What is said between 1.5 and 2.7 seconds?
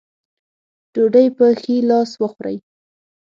ښي لاس وخورئ ـ